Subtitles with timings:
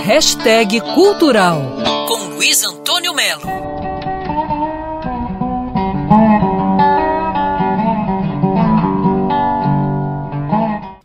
[0.00, 1.60] Hashtag Cultural
[2.08, 3.42] com Luiz Antônio Melo.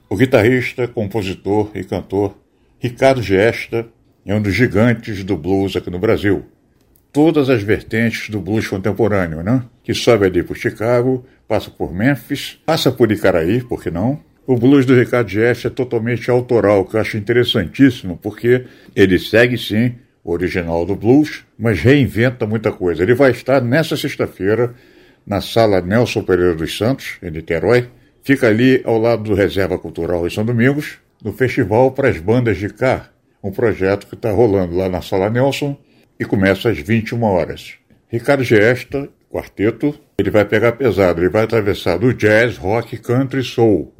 [0.09, 2.35] O guitarrista, compositor e cantor
[2.79, 3.87] Ricardo Gesta
[4.25, 6.45] é um dos gigantes do blues aqui no Brasil.
[7.11, 9.63] Todas as vertentes do blues contemporâneo, né?
[9.83, 14.19] Que sobe ali por Chicago, passa por Memphis, passa por Icaraí, por que não?
[14.47, 18.63] O blues do Ricardo Gesta é totalmente autoral, que eu acho interessantíssimo, porque
[18.95, 23.03] ele segue sim o original do blues, mas reinventa muita coisa.
[23.03, 24.73] Ele vai estar nessa sexta-feira
[25.25, 27.89] na sala Nelson Pereira dos Santos, em Niterói.
[28.23, 32.55] Fica ali ao lado do Reserva Cultural em São Domingos, no Festival para as Bandas
[32.55, 33.09] de Cá,
[33.43, 35.77] um projeto que está rolando lá na Sala Nelson
[36.17, 37.73] e começa às 21 horas.
[38.07, 43.93] Ricardo Gesta, quarteto, ele vai pegar pesado, ele vai atravessar do jazz, rock, country soul.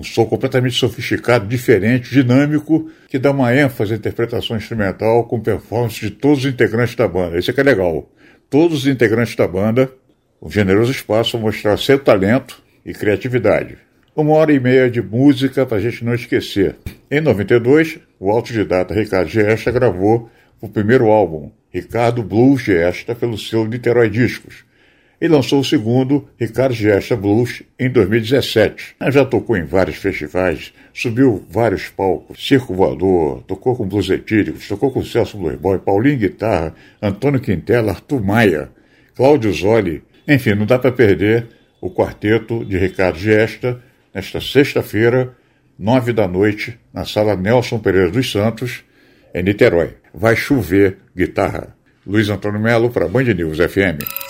[0.00, 6.00] Um som completamente sofisticado, diferente, dinâmico, que dá uma ênfase à interpretação instrumental com performance
[6.00, 7.38] de todos os integrantes da banda.
[7.38, 8.10] Isso é que é legal.
[8.48, 9.92] Todos os integrantes da banda,
[10.40, 13.76] um generoso espaço para mostrar seu talento e criatividade.
[14.16, 16.76] Uma hora e meia de música para a gente não esquecer.
[17.10, 20.30] Em 92, o autodidata Ricardo Gesta gravou
[20.62, 24.64] o primeiro álbum, Ricardo Blues Gesta, pelo selo Niterói Discos
[25.20, 28.96] e lançou o segundo, Ricardo Gesta Blues, em 2017.
[29.10, 34.90] Já tocou em vários festivais, subiu vários palcos, Circo Voador, tocou com Blues Etíricos, tocou
[34.90, 38.70] com Celso Blues Boy, Paulinho Guitarra, Antônio Quintela, Arthur Maia,
[39.14, 40.02] Cláudio Zoli.
[40.26, 41.48] Enfim, não dá para perder
[41.80, 43.82] o quarteto de Ricardo Gesta,
[44.14, 45.34] nesta sexta-feira,
[45.78, 48.84] nove da noite, na sala Nelson Pereira dos Santos,
[49.34, 49.94] em Niterói.
[50.14, 51.76] Vai chover guitarra.
[52.06, 54.29] Luiz Antônio Melo para Band News FM.